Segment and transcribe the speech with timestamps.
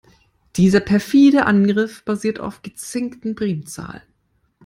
[0.55, 4.01] Dieser perfide Angriff basiert auf gezinkten Primzahlen.